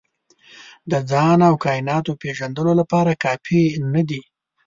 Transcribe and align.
د 0.91 0.93
ځان 1.09 1.39
او 1.49 1.53
کایناتو 1.65 2.11
پېژندلو 2.21 2.71
لپاره 2.81 3.19
کافي 3.23 3.61
نه 3.93 4.01
دي. 4.09 4.21